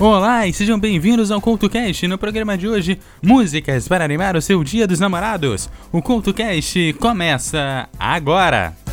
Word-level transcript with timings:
Olá 0.00 0.44
e 0.44 0.52
sejam 0.52 0.76
bem-vindos 0.76 1.30
ao 1.30 1.40
CoutoCast. 1.40 2.08
No 2.08 2.18
programa 2.18 2.58
de 2.58 2.66
hoje, 2.66 2.98
músicas 3.22 3.86
para 3.86 4.04
animar 4.04 4.36
o 4.36 4.42
seu 4.42 4.64
dia 4.64 4.88
dos 4.88 4.98
namorados. 4.98 5.70
O 5.92 6.02
CoutoCast 6.02 6.94
começa 6.94 7.88
agora! 7.96 8.83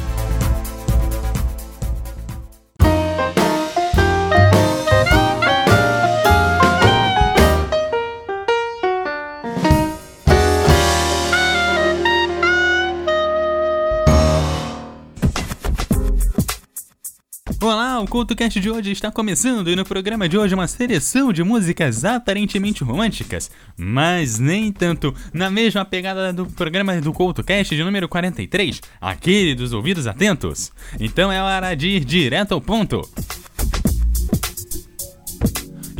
CultoCast 18.12 18.60
de 18.60 18.70
hoje 18.70 18.92
está 18.92 19.10
começando 19.10 19.70
e 19.70 19.76
no 19.76 19.86
programa 19.86 20.28
de 20.28 20.38
hoje 20.38 20.54
uma 20.54 20.68
seleção 20.68 21.32
de 21.32 21.46
músicas 21.46 22.04
aparentemente 22.04 22.84
românticas, 22.84 23.50
mas 23.78 24.38
nem 24.38 24.70
tanto, 24.70 25.16
na 25.34 25.50
mesma 25.50 25.86
pegada 25.86 26.34
do 26.34 26.46
programa 26.46 27.00
do 27.00 27.14
CultoCast 27.14 27.74
de 27.74 27.82
número 27.82 28.10
43, 28.10 28.82
aquele 29.00 29.56
dos 29.56 29.72
ouvidos 29.72 30.08
atentos. 30.08 30.74
Então 31.00 31.32
é 31.32 31.42
hora 31.42 31.74
de 31.74 31.88
ir 31.88 32.04
direto 32.04 32.54
ao 32.54 32.60
ponto. 32.60 33.02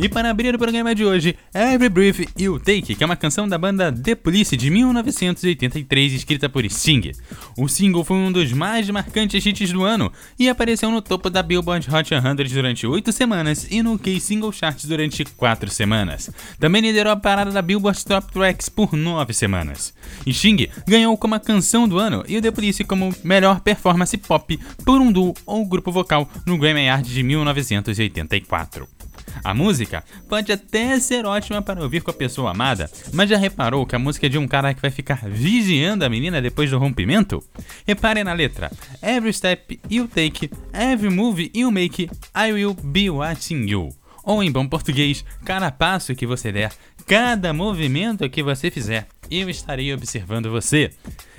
E 0.02 0.08
para 0.08 0.30
abrir 0.30 0.52
o 0.52 0.58
programa 0.58 0.96
de 0.96 1.04
hoje, 1.04 1.36
Every 1.54 1.88
Breath 1.88 2.28
You 2.36 2.58
Take, 2.58 2.96
que 2.96 3.04
é 3.04 3.06
uma 3.06 3.14
canção 3.14 3.48
da 3.48 3.56
banda 3.56 3.92
The 3.92 4.16
Police 4.16 4.56
de 4.56 4.68
1983, 4.68 6.14
escrita 6.14 6.48
por 6.48 6.68
Sting. 6.68 7.12
O 7.56 7.68
single 7.68 8.02
foi 8.02 8.16
um 8.16 8.32
dos 8.32 8.52
mais 8.52 8.90
marcantes 8.90 9.46
hits 9.46 9.70
do 9.70 9.84
ano 9.84 10.12
e 10.36 10.48
apareceu 10.48 10.90
no 10.90 11.00
topo 11.00 11.30
da 11.30 11.40
Billboard 11.40 11.88
Hot 11.88 12.08
100 12.08 12.52
durante 12.52 12.84
8 12.84 13.12
semanas 13.12 13.68
e 13.70 13.80
no 13.80 13.96
Key 13.96 14.18
Single 14.18 14.50
Charts 14.50 14.86
durante 14.86 15.24
4 15.24 15.70
semanas. 15.70 16.28
Também 16.58 16.82
liderou 16.82 17.12
a 17.12 17.16
parada 17.16 17.52
da 17.52 17.62
Billboard 17.62 18.04
Top 18.04 18.32
Tracks 18.32 18.68
por 18.68 18.94
9 18.94 19.32
semanas. 19.32 19.94
Sting 20.28 20.66
ganhou 20.84 21.16
como 21.16 21.36
a 21.36 21.40
canção 21.40 21.86
do 21.86 22.00
ano 22.00 22.24
e 22.26 22.36
o 22.36 22.42
The 22.42 22.50
Police 22.50 22.82
como 22.82 23.14
melhor 23.22 23.60
performance 23.60 24.16
pop 24.16 24.58
por 24.84 25.00
um 25.00 25.12
duo 25.12 25.32
ou 25.46 25.64
grupo 25.64 25.92
vocal 25.92 26.28
no 26.44 26.58
Grammy 26.58 26.88
Awards 26.88 27.14
de 27.14 27.22
1984. 27.22 29.01
A 29.44 29.54
música 29.54 30.04
pode 30.28 30.52
até 30.52 30.98
ser 30.98 31.24
ótima 31.26 31.62
para 31.62 31.82
ouvir 31.82 32.02
com 32.02 32.10
a 32.10 32.14
pessoa 32.14 32.50
amada, 32.50 32.90
mas 33.12 33.28
já 33.30 33.36
reparou 33.36 33.86
que 33.86 33.96
a 33.96 33.98
música 33.98 34.26
é 34.26 34.28
de 34.28 34.38
um 34.38 34.48
cara 34.48 34.74
que 34.74 34.82
vai 34.82 34.90
ficar 34.90 35.20
vigiando 35.28 36.04
a 36.04 36.08
menina 36.08 36.40
depois 36.40 36.70
do 36.70 36.78
rompimento? 36.78 37.42
Repare 37.86 38.24
na 38.24 38.32
letra: 38.32 38.70
Every 39.02 39.32
step 39.32 39.80
you 39.90 40.08
take, 40.08 40.50
every 40.72 41.10
move 41.10 41.50
you 41.54 41.70
make, 41.70 42.10
I 42.34 42.52
will 42.52 42.74
be 42.74 43.10
watching 43.10 43.68
you. 43.68 43.90
Ou 44.24 44.42
em 44.42 44.52
bom 44.52 44.68
português, 44.68 45.24
cada 45.44 45.70
passo 45.70 46.14
que 46.14 46.26
você 46.26 46.52
der, 46.52 46.72
cada 47.06 47.52
movimento 47.52 48.28
que 48.30 48.42
você 48.42 48.70
fizer, 48.70 49.08
eu 49.30 49.50
estarei 49.50 49.92
observando 49.92 50.50
você. 50.50 50.90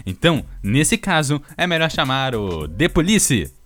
Então, 0.06 0.46
nesse 0.62 0.98
caso, 0.98 1.42
é 1.56 1.66
melhor 1.66 1.90
chamar 1.90 2.36
o 2.36 2.68
The 2.68 2.90
Police. 2.90 3.63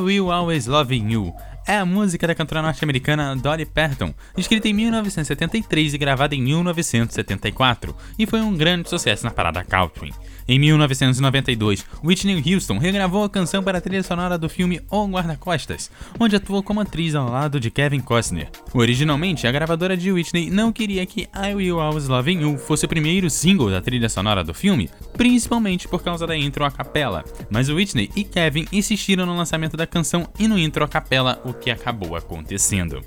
I 0.00 0.02
Will 0.02 0.30
Always 0.30 0.66
loving 0.66 1.10
You 1.10 1.34
é 1.70 1.76
a 1.76 1.86
música 1.86 2.26
da 2.26 2.34
cantora 2.34 2.62
norte-americana 2.62 3.36
Dolly 3.36 3.64
Parton, 3.64 4.12
escrita 4.36 4.68
em 4.68 4.72
1973 4.72 5.94
e 5.94 5.98
gravada 5.98 6.34
em 6.34 6.42
1974, 6.42 7.94
e 8.18 8.26
foi 8.26 8.40
um 8.40 8.56
grande 8.56 8.90
sucesso 8.90 9.24
na 9.24 9.30
parada 9.30 9.62
country. 9.62 10.12
Em 10.48 10.58
1992, 10.58 11.86
Whitney 12.02 12.42
Houston 12.44 12.78
regravou 12.78 13.22
a 13.22 13.30
canção 13.30 13.62
para 13.62 13.78
a 13.78 13.80
trilha 13.80 14.02
sonora 14.02 14.36
do 14.36 14.48
filme 14.48 14.80
O 14.90 15.06
Guarda-Costas, 15.06 15.92
onde 16.18 16.34
atuou 16.34 16.60
como 16.60 16.80
atriz 16.80 17.14
ao 17.14 17.30
lado 17.30 17.60
de 17.60 17.70
Kevin 17.70 18.00
Costner. 18.00 18.48
Originalmente, 18.74 19.46
a 19.46 19.52
gravadora 19.52 19.96
de 19.96 20.10
Whitney 20.10 20.50
não 20.50 20.72
queria 20.72 21.06
que 21.06 21.28
I 21.32 21.54
Will 21.54 21.78
Always 21.78 22.08
Love 22.08 22.32
You 22.32 22.58
fosse 22.58 22.84
o 22.84 22.88
primeiro 22.88 23.30
single 23.30 23.70
da 23.70 23.80
trilha 23.80 24.08
sonora 24.08 24.42
do 24.42 24.52
filme, 24.52 24.90
principalmente 25.12 25.86
por 25.86 26.02
causa 26.02 26.26
da 26.26 26.36
intro 26.36 26.64
a 26.64 26.70
capela, 26.72 27.24
mas 27.48 27.68
Whitney 27.68 28.10
e 28.16 28.24
Kevin 28.24 28.66
insistiram 28.72 29.24
no 29.24 29.36
lançamento 29.36 29.76
da 29.76 29.86
canção 29.86 30.28
e 30.36 30.48
no 30.48 30.58
intro 30.58 30.82
a 30.82 30.88
capela, 30.88 31.40
o 31.44 31.54
que 31.60 31.70
acabou 31.70 32.16
acontecendo. 32.16 33.02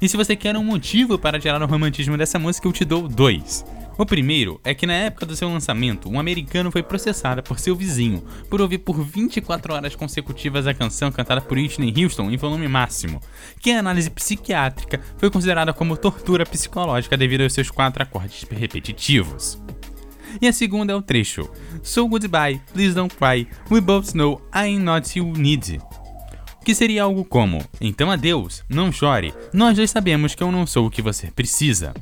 E 0.00 0.08
se 0.08 0.16
você 0.16 0.36
quer 0.36 0.56
um 0.56 0.64
motivo 0.64 1.18
para 1.18 1.38
tirar 1.38 1.62
o 1.62 1.66
romantismo 1.66 2.16
dessa 2.16 2.38
música, 2.38 2.66
eu 2.66 2.72
te 2.72 2.84
dou 2.84 3.08
dois. 3.08 3.64
O 3.98 4.06
primeiro 4.06 4.58
é 4.64 4.74
que 4.74 4.86
na 4.86 4.94
época 4.94 5.26
do 5.26 5.36
seu 5.36 5.48
lançamento, 5.48 6.08
um 6.08 6.18
americano 6.18 6.72
foi 6.72 6.82
processado 6.82 7.42
por 7.42 7.58
seu 7.58 7.76
vizinho 7.76 8.24
por 8.48 8.60
ouvir 8.60 8.78
por 8.78 9.02
24 9.02 9.74
horas 9.74 9.94
consecutivas 9.94 10.66
a 10.66 10.72
canção 10.72 11.12
cantada 11.12 11.40
por 11.42 11.58
Whitney 11.58 11.92
Houston 12.02 12.30
em 12.30 12.36
volume 12.36 12.66
máximo, 12.68 13.20
que 13.60 13.70
em 13.70 13.76
análise 13.76 14.10
psiquiátrica 14.10 15.00
foi 15.18 15.30
considerada 15.30 15.72
como 15.72 15.96
tortura 15.96 16.46
psicológica 16.46 17.16
devido 17.16 17.42
aos 17.42 17.52
seus 17.52 17.70
quatro 17.70 18.02
acordes 18.02 18.44
repetitivos. 18.50 19.60
E 20.40 20.48
a 20.48 20.52
segunda 20.52 20.94
é 20.94 20.96
o 20.96 21.02
trecho 21.02 21.50
So 21.82 22.08
goodbye, 22.08 22.60
please 22.72 22.94
don't 22.94 23.14
cry, 23.14 23.46
we 23.70 23.80
both 23.80 24.14
know 24.14 24.40
I'm 24.54 24.78
not 24.78 25.18
you 25.18 25.26
need. 25.32 25.80
Que 26.64 26.74
seria 26.74 27.02
algo 27.02 27.24
como: 27.24 27.64
Então 27.80 28.10
adeus, 28.10 28.64
não 28.68 28.92
chore, 28.92 29.34
nós 29.52 29.76
dois 29.76 29.90
sabemos 29.90 30.34
que 30.34 30.42
eu 30.42 30.52
não 30.52 30.66
sou 30.66 30.86
o 30.86 30.90
que 30.90 31.02
você 31.02 31.30
precisa. 31.30 31.92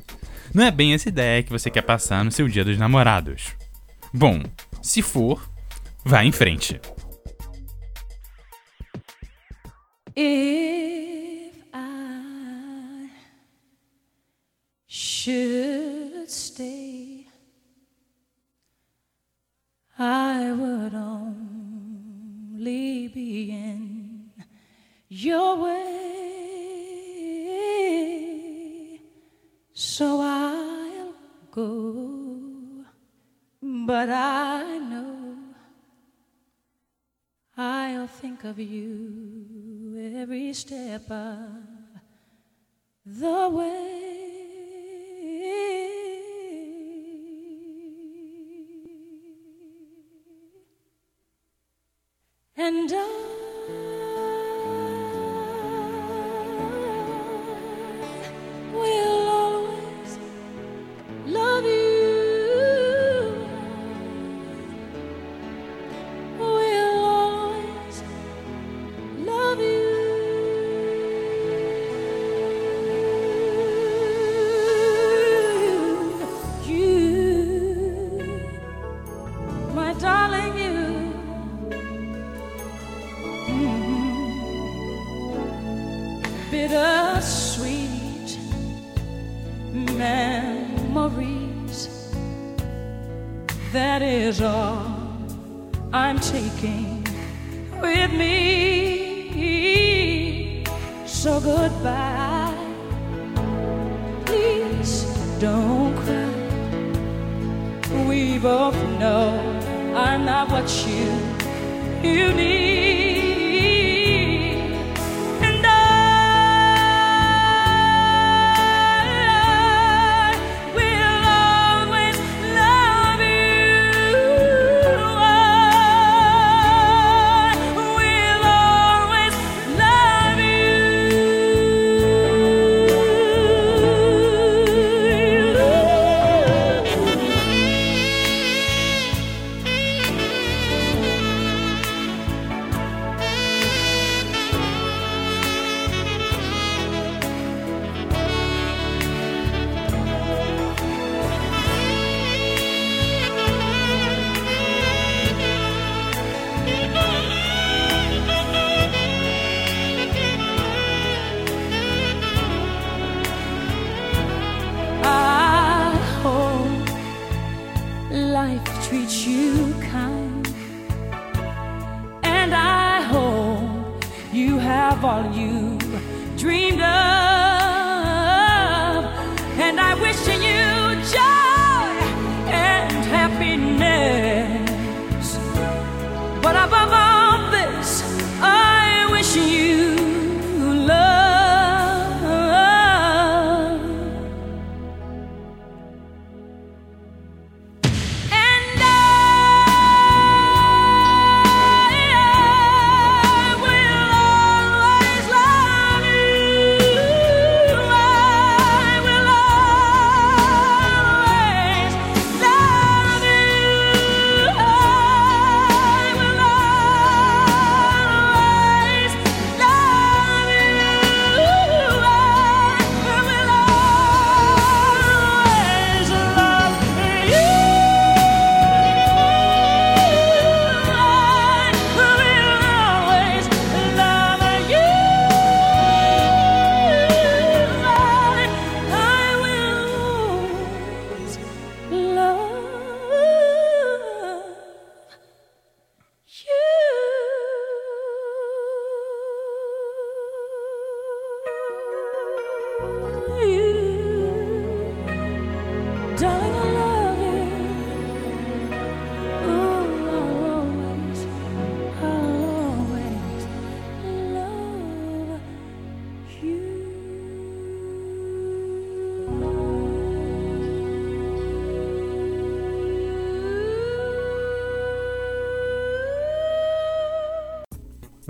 Não 0.53 0.63
é 0.63 0.71
bem 0.71 0.93
essa 0.93 1.09
ideia 1.09 1.43
que 1.43 1.51
você 1.51 1.69
quer 1.69 1.81
passar 1.81 2.23
no 2.23 2.31
seu 2.31 2.47
dia 2.47 2.63
dos 2.63 2.77
namorados. 2.77 3.55
Bom, 4.13 4.43
se 4.81 5.01
for, 5.01 5.49
vá 6.03 6.23
em 6.23 6.31
frente. 6.31 6.79
If 10.15 10.60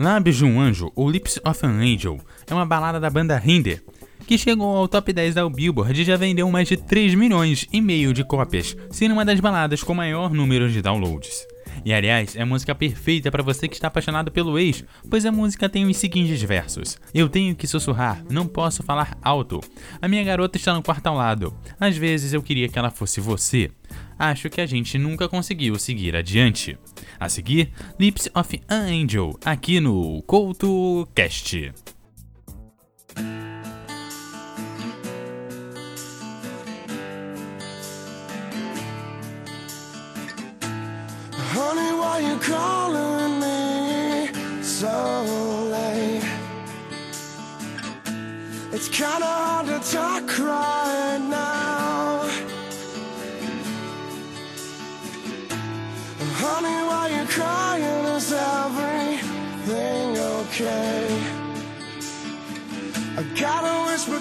Lábios 0.02 0.38
de 0.38 0.44
um 0.44 0.60
Anjo, 0.60 0.92
ou 0.96 1.08
Lips 1.08 1.40
of 1.46 1.64
an 1.64 1.80
Angel, 1.80 2.20
é 2.50 2.54
uma 2.56 2.66
balada 2.66 3.00
da 3.00 3.08
banda 3.08 3.40
Hinder, 3.46 3.84
que 4.26 4.36
chegou 4.36 4.76
ao 4.76 4.88
top 4.88 5.14
10 5.14 5.36
da 5.36 5.48
Billboard 5.48 6.02
e 6.02 6.04
já 6.04 6.18
vendeu 6.18 6.50
mais 6.50 6.68
de 6.68 6.76
3 6.76 7.14
milhões 7.14 7.68
e 7.72 7.80
meio 7.80 8.12
de 8.12 8.24
cópias, 8.24 8.76
sendo 8.90 9.12
uma 9.12 9.24
das 9.24 9.40
baladas 9.40 9.84
com 9.84 9.94
maior 9.94 10.34
número 10.34 10.72
de 10.72 10.82
downloads. 10.82 11.46
E 11.84 11.94
aliás, 11.94 12.36
é 12.36 12.42
a 12.42 12.46
música 12.46 12.76
perfeita 12.76 13.32
para 13.32 13.44
você 13.44 13.68
que 13.68 13.76
está 13.76 13.88
apaixonado 13.88 14.32
pelo 14.32 14.58
ex, 14.60 14.84
pois 15.10 15.26
a 15.26 15.32
música 15.32 15.68
tem 15.68 15.86
os 15.86 15.98
seguintes 15.98 16.42
versos: 16.42 16.98
Eu 17.14 17.28
tenho 17.28 17.56
que 17.56 17.68
sussurrar, 17.68 18.24
não 18.30 18.48
posso 18.48 18.84
falar 18.84 19.18
alto. 19.22 19.60
A 20.02 20.08
minha 20.08 20.24
garota 20.24 20.58
está 20.58 20.74
no 20.74 20.84
quarto 20.84 21.08
ao 21.08 21.16
lado. 21.16 21.54
Às 21.80 21.98
vezes 21.98 22.34
eu 22.34 22.42
queria 22.44 22.70
que 22.70 22.78
ela 22.78 22.92
fosse 22.92 23.20
você. 23.20 23.72
Acho 24.18 24.50
que 24.50 24.62
a 24.62 24.66
gente 24.66 24.98
nunca 24.98 25.28
conseguiu 25.28 25.78
seguir 25.80 26.16
adiante. 26.16 26.78
A 27.20 27.28
seguir, 27.28 27.72
Lips 28.00 28.30
of 28.36 28.62
an 28.70 29.04
Angel, 29.04 29.38
aqui 29.44 29.80
no 29.80 30.22
CoutoCast. 30.24 31.74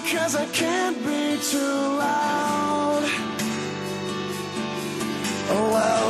cause 0.09 0.35
I 0.35 0.45
can't 0.47 0.97
be 0.97 1.37
too 1.51 1.77
loud. 1.99 3.03
Oh 5.53 5.67
well, 5.75 6.07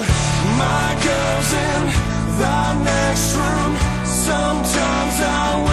my 0.64 0.90
girl's 1.06 1.52
in 1.70 1.82
the 2.42 2.84
next 2.84 3.36
room. 3.36 3.74
Sometimes 4.06 5.16
I 5.22 5.71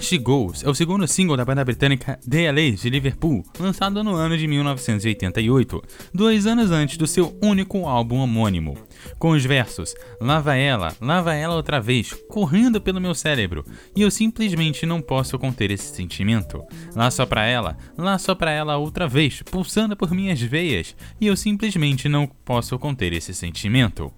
She 0.00 0.16
Goes 0.16 0.64
é 0.64 0.68
o 0.68 0.74
segundo 0.74 1.06
single 1.06 1.36
da 1.36 1.44
banda 1.44 1.64
britânica 1.64 2.18
The 2.28 2.50
LA's 2.50 2.80
de 2.80 2.88
Liverpool, 2.88 3.44
lançado 3.58 4.02
no 4.02 4.14
ano 4.14 4.36
de 4.36 4.46
1988, 4.46 5.82
dois 6.12 6.46
anos 6.46 6.70
antes 6.70 6.96
do 6.96 7.06
seu 7.06 7.38
único 7.42 7.86
álbum 7.86 8.16
homônimo. 8.16 8.76
Com 9.18 9.30
os 9.30 9.44
versos 9.44 9.94
Lava 10.20 10.56
ela, 10.56 10.96
lava 11.00 11.34
ela 11.34 11.54
outra 11.54 11.80
vez, 11.80 12.12
correndo 12.28 12.80
pelo 12.80 13.00
meu 13.00 13.14
cérebro, 13.14 13.64
e 13.94 14.00
eu 14.00 14.10
simplesmente 14.10 14.86
não 14.86 15.02
posso 15.02 15.38
conter 15.38 15.70
esse 15.70 15.94
sentimento. 15.94 16.64
Lá 16.96 17.10
só 17.10 17.26
pra 17.26 17.44
ela, 17.44 17.76
lá 17.96 18.18
só 18.18 18.34
pra 18.34 18.50
ela 18.50 18.78
outra 18.78 19.06
vez, 19.06 19.42
pulsando 19.42 19.96
por 19.96 20.10
minhas 20.12 20.40
veias, 20.40 20.96
e 21.20 21.26
eu 21.26 21.36
simplesmente 21.36 22.08
não 22.08 22.26
posso 22.26 22.78
conter 22.78 23.12
esse 23.12 23.34
sentimento. 23.34 24.12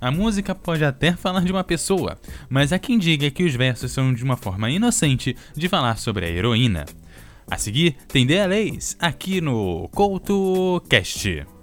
A 0.00 0.10
música 0.10 0.54
pode 0.54 0.84
até 0.84 1.12
falar 1.12 1.44
de 1.44 1.52
uma 1.52 1.64
pessoa, 1.64 2.18
mas 2.48 2.72
há 2.72 2.78
quem 2.78 2.98
diga 2.98 3.30
que 3.30 3.44
os 3.44 3.54
versos 3.54 3.92
são 3.92 4.12
de 4.12 4.22
uma 4.24 4.36
forma 4.36 4.70
inocente 4.70 5.36
de 5.56 5.68
falar 5.68 5.98
sobre 5.98 6.26
a 6.26 6.28
heroína. 6.28 6.84
A 7.48 7.56
seguir, 7.56 7.96
tem 8.08 8.26
DLAs 8.26 8.96
aqui 9.00 9.40
no 9.40 9.88
CoutoCast. 9.88 11.55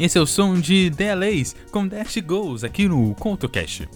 Esse 0.00 0.16
é 0.16 0.20
o 0.22 0.26
som 0.26 0.58
de 0.58 0.88
DLAs 0.88 1.54
com 1.70 1.86
Dash 1.86 2.16
Goes 2.24 2.64
aqui 2.64 2.88
no 2.88 3.14
CoutoCast. 3.16 3.86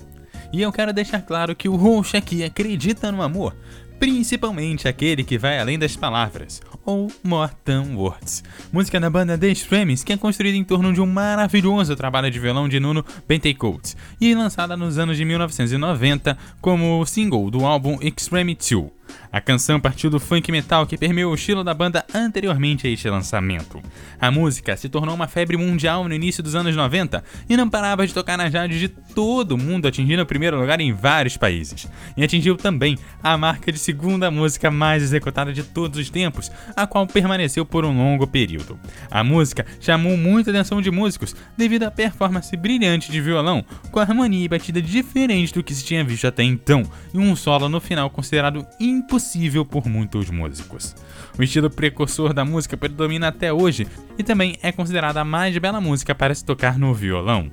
E 0.52 0.60
eu 0.60 0.70
quero 0.70 0.92
deixar 0.92 1.22
claro 1.22 1.56
que 1.56 1.66
o 1.66 1.76
host 1.76 2.14
aqui 2.14 2.44
acredita 2.44 3.10
no 3.10 3.22
amor, 3.22 3.56
principalmente 3.98 4.86
aquele 4.86 5.24
que 5.24 5.38
vai 5.38 5.58
além 5.58 5.78
das 5.78 5.96
palavras, 5.96 6.60
ou 6.84 7.10
More 7.22 7.54
Words, 7.94 8.44
música 8.70 9.00
da 9.00 9.08
banda 9.08 9.38
The 9.38 9.48
Extremes 9.48 10.04
que 10.04 10.12
é 10.12 10.18
construída 10.18 10.58
em 10.58 10.62
torno 10.62 10.92
de 10.92 11.00
um 11.00 11.06
maravilhoso 11.06 11.96
trabalho 11.96 12.30
de 12.30 12.38
violão 12.38 12.68
de 12.68 12.78
Nuno 12.78 13.02
Bentecourt 13.26 13.94
e 14.20 14.34
lançada 14.34 14.76
nos 14.76 14.98
anos 14.98 15.16
de 15.16 15.24
1990 15.24 16.36
como 16.60 17.06
single 17.06 17.50
do 17.50 17.64
álbum 17.64 17.96
Extreme 18.02 18.54
2. 18.54 19.03
A 19.32 19.40
canção 19.40 19.80
partiu 19.80 20.08
do 20.10 20.20
funk 20.20 20.52
metal 20.52 20.86
que 20.86 20.96
permeou 20.96 21.32
o 21.32 21.34
estilo 21.34 21.64
da 21.64 21.74
banda 21.74 22.04
anteriormente 22.14 22.86
a 22.86 22.90
este 22.90 23.08
lançamento. 23.08 23.82
A 24.20 24.30
música 24.30 24.76
se 24.76 24.88
tornou 24.88 25.14
uma 25.14 25.26
febre 25.26 25.56
mundial 25.56 26.08
no 26.08 26.14
início 26.14 26.42
dos 26.42 26.54
anos 26.54 26.76
90 26.76 27.22
e 27.48 27.56
não 27.56 27.68
parava 27.68 28.06
de 28.06 28.14
tocar 28.14 28.38
nas 28.38 28.52
rádios 28.52 28.78
de 28.78 28.88
todo 28.88 29.52
o 29.52 29.58
mundo, 29.58 29.88
atingindo 29.88 30.22
o 30.22 30.26
primeiro 30.26 30.58
lugar 30.58 30.80
em 30.80 30.92
vários 30.92 31.36
países. 31.36 31.88
E 32.16 32.22
atingiu 32.22 32.56
também 32.56 32.96
a 33.22 33.36
marca 33.36 33.72
de 33.72 33.78
segunda 33.78 34.30
música 34.30 34.70
mais 34.70 35.02
executada 35.02 35.52
de 35.52 35.62
todos 35.62 35.98
os 35.98 36.10
tempos, 36.10 36.50
a 36.76 36.86
qual 36.86 37.06
permaneceu 37.06 37.66
por 37.66 37.84
um 37.84 37.96
longo 37.96 38.26
período. 38.26 38.78
A 39.10 39.24
música 39.24 39.66
chamou 39.80 40.16
muita 40.16 40.50
atenção 40.50 40.80
de 40.80 40.90
músicos 40.90 41.34
devido 41.56 41.82
à 41.82 41.90
performance 41.90 42.56
brilhante 42.56 43.10
de 43.10 43.20
violão, 43.20 43.64
com 43.90 44.00
harmonia 44.00 44.44
e 44.44 44.48
batida 44.48 44.80
diferente 44.80 45.52
do 45.52 45.62
que 45.62 45.74
se 45.74 45.84
tinha 45.84 46.04
visto 46.04 46.26
até 46.26 46.42
então, 46.42 46.84
e 47.12 47.18
um 47.18 47.34
solo 47.34 47.68
no 47.68 47.80
final 47.80 48.08
considerado 48.10 48.66
impossível 48.94 49.64
por 49.64 49.86
muitos 49.86 50.30
músicos. 50.30 50.94
O 51.38 51.42
estilo 51.42 51.68
precursor 51.68 52.32
da 52.32 52.44
música 52.44 52.76
predomina 52.76 53.28
até 53.28 53.52
hoje 53.52 53.86
e 54.18 54.22
também 54.22 54.56
é 54.62 54.72
considerada 54.72 55.20
a 55.20 55.24
mais 55.24 55.56
bela 55.58 55.80
música 55.80 56.14
para 56.14 56.34
se 56.34 56.44
tocar 56.44 56.78
no 56.78 56.94
violão. 56.94 57.50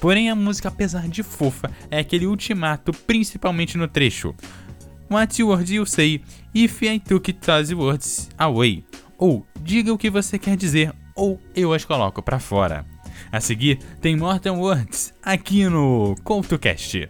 Porém, 0.00 0.30
a 0.30 0.34
música, 0.34 0.68
apesar 0.68 1.08
de 1.08 1.22
fofa, 1.22 1.70
é 1.90 1.98
aquele 1.98 2.26
ultimato, 2.26 2.92
principalmente 2.92 3.76
no 3.76 3.88
trecho. 3.88 4.34
What 5.10 5.42
words 5.42 5.70
you 5.70 5.86
say 5.86 6.22
if 6.54 6.82
I 6.82 7.00
took 7.00 7.32
those 7.32 7.74
words 7.74 8.28
away? 8.36 8.84
Ou 9.16 9.46
diga 9.62 9.92
o 9.92 9.98
que 9.98 10.10
você 10.10 10.38
quer 10.38 10.56
dizer, 10.56 10.92
ou 11.16 11.40
eu 11.56 11.72
as 11.72 11.84
coloco 11.84 12.22
para 12.22 12.38
fora. 12.38 12.86
A 13.32 13.40
seguir, 13.40 13.78
tem 14.00 14.16
Mortal 14.16 14.56
Words 14.56 15.12
aqui 15.22 15.64
no 15.68 16.14
CoutoCast. 16.22 17.08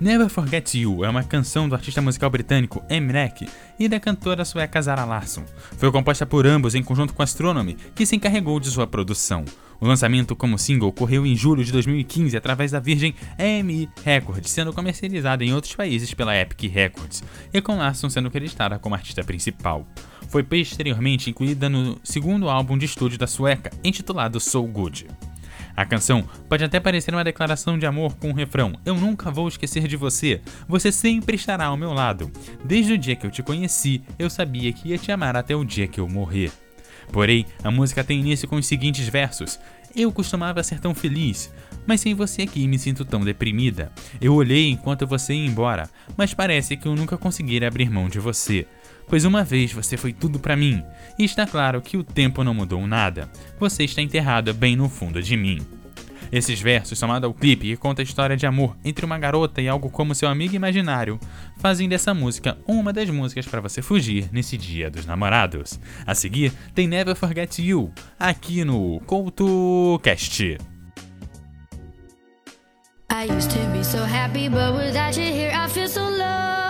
Never 0.00 0.30
Forget 0.30 0.78
You 0.78 1.04
é 1.04 1.10
uma 1.10 1.22
canção 1.22 1.68
do 1.68 1.74
artista 1.74 2.00
musical 2.00 2.30
britânico 2.30 2.82
Emrek 2.88 3.46
e 3.78 3.86
da 3.86 4.00
cantora 4.00 4.46
sueca 4.46 4.80
Zara 4.80 5.04
Larsson. 5.04 5.44
Foi 5.76 5.92
composta 5.92 6.24
por 6.24 6.46
ambos 6.46 6.74
em 6.74 6.82
conjunto 6.82 7.12
com 7.12 7.22
Astronomy, 7.22 7.76
que 7.94 8.06
se 8.06 8.16
encarregou 8.16 8.58
de 8.58 8.70
sua 8.70 8.86
produção. 8.86 9.44
O 9.78 9.86
lançamento 9.86 10.34
como 10.34 10.58
single 10.58 10.88
ocorreu 10.88 11.26
em 11.26 11.36
julho 11.36 11.62
de 11.62 11.70
2015 11.70 12.34
através 12.34 12.70
da 12.70 12.80
Virgin 12.80 13.12
EMI 13.38 13.90
Records, 14.02 14.50
sendo 14.50 14.72
comercializada 14.72 15.44
em 15.44 15.52
outros 15.52 15.74
países 15.74 16.14
pela 16.14 16.34
Epic 16.34 16.72
Records, 16.72 17.22
e 17.52 17.60
com 17.60 17.76
Larsson 17.76 18.08
sendo 18.08 18.30
creditada 18.30 18.78
como 18.78 18.94
artista 18.94 19.22
principal. 19.22 19.86
Foi 20.30 20.42
posteriormente 20.42 21.28
incluída 21.28 21.68
no 21.68 22.00
segundo 22.02 22.48
álbum 22.48 22.78
de 22.78 22.86
estúdio 22.86 23.18
da 23.18 23.26
sueca, 23.26 23.70
intitulado 23.84 24.40
So 24.40 24.62
Good. 24.62 25.08
A 25.80 25.86
canção 25.86 26.28
pode 26.46 26.62
até 26.62 26.78
parecer 26.78 27.14
uma 27.14 27.24
declaração 27.24 27.78
de 27.78 27.86
amor 27.86 28.14
com 28.16 28.28
o 28.28 28.34
refrão 28.34 28.78
Eu 28.84 28.94
nunca 28.96 29.30
vou 29.30 29.48
esquecer 29.48 29.88
de 29.88 29.96
você, 29.96 30.42
você 30.68 30.92
sempre 30.92 31.36
estará 31.36 31.64
ao 31.64 31.76
meu 31.76 31.94
lado. 31.94 32.30
Desde 32.62 32.92
o 32.92 32.98
dia 32.98 33.16
que 33.16 33.24
eu 33.26 33.30
te 33.30 33.42
conheci, 33.42 34.02
eu 34.18 34.28
sabia 34.28 34.74
que 34.74 34.90
ia 34.90 34.98
te 34.98 35.10
amar 35.10 35.34
até 35.38 35.56
o 35.56 35.64
dia 35.64 35.88
que 35.88 35.98
eu 35.98 36.06
morrer. 36.06 36.52
Porém, 37.10 37.46
a 37.64 37.70
música 37.70 38.04
tem 38.04 38.20
início 38.20 38.46
com 38.46 38.56
os 38.56 38.66
seguintes 38.66 39.08
versos: 39.08 39.58
Eu 39.96 40.12
costumava 40.12 40.62
ser 40.62 40.80
tão 40.80 40.94
feliz, 40.94 41.50
mas 41.86 42.02
sem 42.02 42.14
você 42.14 42.42
aqui 42.42 42.68
me 42.68 42.78
sinto 42.78 43.02
tão 43.02 43.24
deprimida. 43.24 43.90
Eu 44.20 44.34
olhei 44.34 44.68
enquanto 44.68 45.06
você 45.06 45.32
ia 45.32 45.46
embora, 45.46 45.88
mas 46.14 46.34
parece 46.34 46.76
que 46.76 46.86
eu 46.86 46.94
nunca 46.94 47.16
conseguirei 47.16 47.66
abrir 47.66 47.88
mão 47.88 48.06
de 48.06 48.20
você. 48.20 48.66
Pois 49.10 49.24
uma 49.24 49.42
vez 49.42 49.72
você 49.72 49.96
foi 49.96 50.12
tudo 50.12 50.38
pra 50.38 50.56
mim, 50.56 50.84
e 51.18 51.24
está 51.24 51.44
claro 51.44 51.82
que 51.82 51.96
o 51.96 52.04
tempo 52.04 52.44
não 52.44 52.54
mudou 52.54 52.86
nada. 52.86 53.28
Você 53.58 53.82
está 53.82 54.00
enterrada 54.00 54.52
bem 54.52 54.76
no 54.76 54.88
fundo 54.88 55.20
de 55.20 55.36
mim. 55.36 55.58
Esses 56.30 56.60
versos, 56.60 56.96
somado 56.96 57.26
ao 57.26 57.34
clipe 57.34 57.66
que 57.66 57.76
conta 57.76 58.02
a 58.02 58.04
história 58.04 58.36
de 58.36 58.46
amor 58.46 58.76
entre 58.84 59.04
uma 59.04 59.18
garota 59.18 59.60
e 59.60 59.68
algo 59.68 59.90
como 59.90 60.14
seu 60.14 60.28
amigo 60.28 60.54
imaginário, 60.54 61.18
fazem 61.56 61.88
dessa 61.88 62.14
música 62.14 62.56
uma 62.68 62.92
das 62.92 63.10
músicas 63.10 63.46
para 63.46 63.60
você 63.60 63.82
fugir 63.82 64.28
nesse 64.30 64.56
dia 64.56 64.88
dos 64.88 65.04
namorados. 65.04 65.80
A 66.06 66.14
seguir, 66.14 66.52
tem 66.72 66.86
Never 66.86 67.16
Forget 67.16 67.58
You, 67.58 67.92
aqui 68.16 68.64
no 68.64 69.00
CoutoCast. 69.06 70.58
I 73.12 73.24
used 73.24 73.50
to 73.50 73.58
be 73.76 73.82
so 73.82 74.04
happy, 74.04 74.48
but 74.48 74.72
without 74.72 75.18
you 75.18 75.34
here, 75.34 75.52
I 75.52 75.68
feel 75.68 75.88
so 75.88 76.08
low. 76.08 76.69